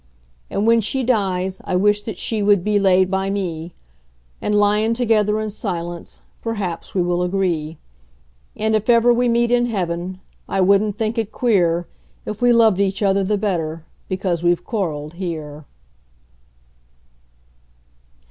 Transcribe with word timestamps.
And 0.49 0.65
when 0.65 0.81
she 0.81 1.03
dies 1.03 1.61
I 1.63 1.75
wish 1.75 2.01
that 2.01 2.17
she 2.17 2.41
would 2.41 2.63
be 2.63 2.79
laid 2.79 3.11
by 3.11 3.29
me, 3.29 3.71
And, 4.41 4.55
lyin' 4.59 4.95
together 4.95 5.39
in 5.39 5.51
silence, 5.51 6.23
perhaps 6.41 6.95
we 6.95 7.03
will 7.03 7.21
agree; 7.21 7.77
And, 8.55 8.75
if 8.75 8.89
ever 8.89 9.13
we 9.13 9.29
meet 9.29 9.51
in 9.51 9.67
heaven, 9.67 10.19
I 10.49 10.59
wouldn't 10.59 10.97
think 10.97 11.19
it 11.19 11.31
queer 11.31 11.85
If 12.25 12.41
we 12.41 12.51
loved 12.51 12.79
each 12.79 13.03
other 13.03 13.23
the 13.23 13.37
better 13.37 13.85
because 14.09 14.41
we 14.41 14.55
quarreled 14.55 15.13
here. 15.21 15.65